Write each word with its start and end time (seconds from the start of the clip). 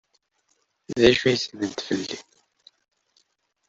D 0.99 1.01
acu 1.09 1.23
ay 1.27 1.37
ssnent 1.39 1.79
fell-i? 1.87 2.19